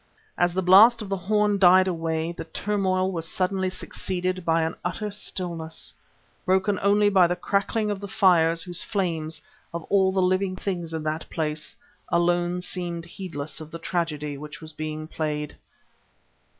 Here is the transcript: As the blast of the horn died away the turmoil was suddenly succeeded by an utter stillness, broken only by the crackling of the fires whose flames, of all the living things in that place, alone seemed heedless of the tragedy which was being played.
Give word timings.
As 0.35 0.51
the 0.55 0.63
blast 0.63 1.03
of 1.03 1.09
the 1.09 1.15
horn 1.15 1.59
died 1.59 1.87
away 1.87 2.31
the 2.31 2.45
turmoil 2.45 3.11
was 3.11 3.27
suddenly 3.27 3.69
succeeded 3.69 4.43
by 4.43 4.63
an 4.63 4.73
utter 4.83 5.11
stillness, 5.11 5.93
broken 6.43 6.79
only 6.81 7.07
by 7.07 7.27
the 7.27 7.35
crackling 7.35 7.91
of 7.91 7.99
the 7.99 8.07
fires 8.07 8.63
whose 8.63 8.81
flames, 8.81 9.43
of 9.71 9.83
all 9.91 10.11
the 10.11 10.19
living 10.19 10.55
things 10.55 10.91
in 10.91 11.03
that 11.03 11.29
place, 11.29 11.75
alone 12.09 12.61
seemed 12.61 13.05
heedless 13.05 13.61
of 13.61 13.69
the 13.69 13.77
tragedy 13.77 14.39
which 14.39 14.59
was 14.59 14.73
being 14.73 15.05
played. 15.07 15.55